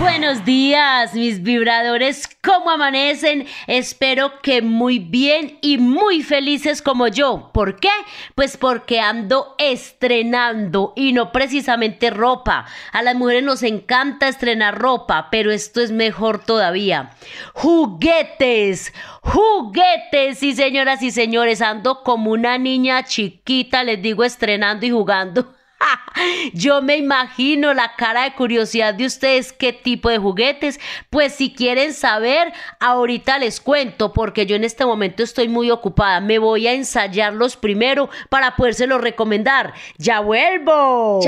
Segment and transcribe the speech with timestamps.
[0.00, 2.26] Buenos días, mis vibradores.
[2.42, 3.46] ¿Cómo amanecen?
[3.66, 7.50] Espero que muy bien y muy felices como yo.
[7.52, 7.90] ¿Por qué?
[8.34, 12.64] Pues porque ando estrenando y no precisamente ropa.
[12.90, 17.10] A las mujeres nos encanta estrenar ropa, pero esto es mejor todavía.
[17.52, 20.38] Juguetes, juguetes.
[20.38, 25.52] Sí, señoras y señores, ando como una niña chiquita, les digo, estrenando y jugando.
[26.52, 30.80] Yo me imagino la cara de curiosidad de ustedes qué tipo de juguetes.
[31.10, 36.20] Pues si quieren saber, ahorita les cuento porque yo en este momento estoy muy ocupada.
[36.20, 39.74] Me voy a ensayarlos primero para podérselos recomendar.
[39.98, 41.20] Ya vuelvo.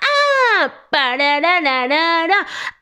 [0.00, 0.72] ¡Ah!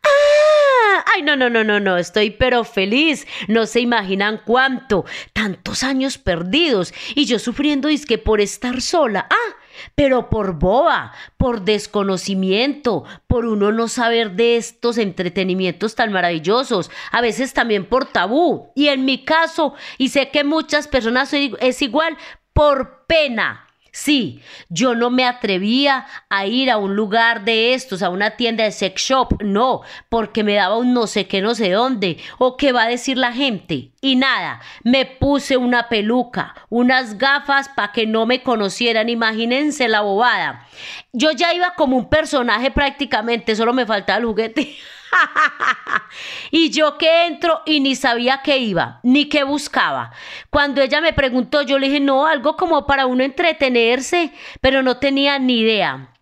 [0.02, 1.04] ¡Ah!
[1.14, 3.26] Ay, no, no, no, no, no, estoy pero feliz.
[3.48, 5.04] No se imaginan cuánto.
[5.32, 9.26] Tantos años perdidos y yo sufriendo que por estar sola.
[9.30, 9.59] ¡Ah!
[9.94, 17.20] Pero por boba, por desconocimiento, por uno no saber de estos entretenimientos tan maravillosos, a
[17.20, 18.72] veces también por tabú.
[18.74, 22.16] Y en mi caso, y sé que muchas personas es igual,
[22.52, 28.10] por pena Sí, yo no me atrevía a ir a un lugar de estos, a
[28.10, 31.70] una tienda de sex shop, no, porque me daba un no sé qué, no sé
[31.70, 33.90] dónde, o qué va a decir la gente.
[34.00, 40.02] Y nada, me puse una peluca, unas gafas para que no me conocieran, imagínense la
[40.02, 40.66] bobada.
[41.12, 44.76] Yo ya iba como un personaje prácticamente, solo me faltaba el juguete.
[46.50, 50.12] y yo que entro y ni sabía qué iba, ni qué buscaba.
[50.50, 54.98] Cuando ella me preguntó, yo le dije, no, algo como para uno entretenerse, pero no
[54.98, 56.14] tenía ni idea.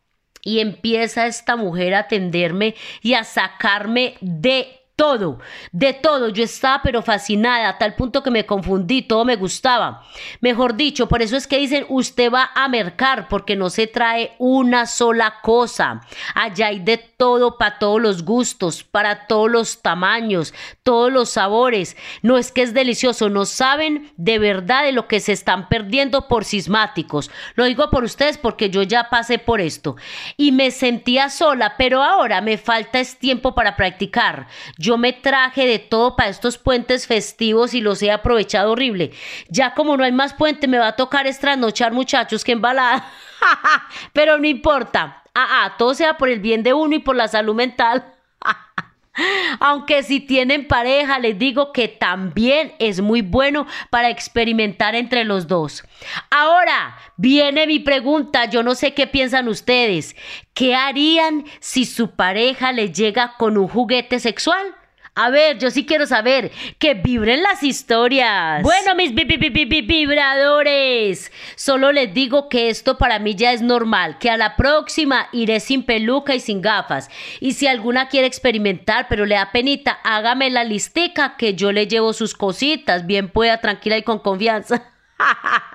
[0.43, 5.39] Y empieza esta mujer a atenderme y a sacarme de todo,
[5.71, 6.29] de todo.
[6.29, 10.03] Yo estaba pero fascinada a tal punto que me confundí, todo me gustaba.
[10.41, 14.35] Mejor dicho, por eso es que dicen, usted va a mercar porque no se trae
[14.39, 16.01] una sola cosa.
[16.35, 21.97] Allá hay de todo para todos los gustos, para todos los tamaños, todos los sabores.
[22.23, 26.27] No es que es delicioso, no saben de verdad de lo que se están perdiendo
[26.27, 27.31] por sismáticos.
[27.55, 29.95] Lo digo por ustedes porque yo ya pasé por esto
[30.37, 34.49] y me sentía sola, pero ahora me falta es tiempo para practicar.
[34.97, 39.11] Me traje de todo para estos puentes festivos y los he aprovechado horrible.
[39.49, 43.11] Ya como no hay más puente, me va a tocar estranochar, muchachos, que embalada.
[44.13, 45.23] Pero no importa.
[45.35, 48.15] Ah, ah, todo sea por el bien de uno y por la salud mental.
[49.61, 55.49] Aunque si tienen pareja, les digo que también es muy bueno para experimentar entre los
[55.49, 55.85] dos.
[56.31, 60.15] Ahora viene mi pregunta, yo no sé qué piensan ustedes.
[60.55, 64.75] ¿Qué harían si su pareja les llega con un juguete sexual?
[65.21, 68.63] A ver, yo sí quiero saber que vibren las historias.
[68.63, 74.37] Bueno, mis vibradores, solo les digo que esto para mí ya es normal, que a
[74.37, 77.11] la próxima iré sin peluca y sin gafas.
[77.41, 81.89] Y si alguna quiere experimentar, pero le da penita, hágame la listica que yo le
[81.89, 84.85] llevo sus cositas, bien pueda, tranquila y con confianza.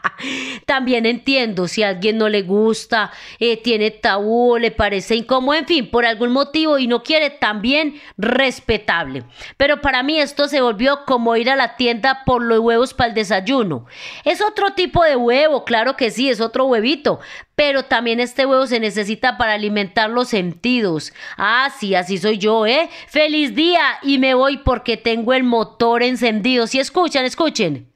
[0.65, 5.65] También entiendo si a alguien no le gusta, eh, tiene tabú, le parece incómodo, en
[5.65, 9.23] fin, por algún motivo y no quiere, también respetable.
[9.57, 13.09] Pero para mí esto se volvió como ir a la tienda por los huevos para
[13.09, 13.85] el desayuno.
[14.23, 17.19] Es otro tipo de huevo, claro que sí, es otro huevito,
[17.55, 21.13] pero también este huevo se necesita para alimentar los sentidos.
[21.37, 22.89] Ah, sí, así soy yo, ¿eh?
[23.07, 26.67] Feliz día y me voy porque tengo el motor encendido.
[26.67, 27.92] Si escuchan, escuchen.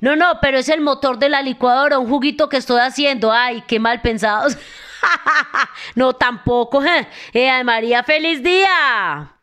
[0.00, 3.32] No, no, pero es el motor de la licuadora, un juguito que estoy haciendo.
[3.32, 4.56] Ay, qué mal pensados.
[5.94, 6.82] no, tampoco.
[7.32, 9.39] Eh, María, feliz día.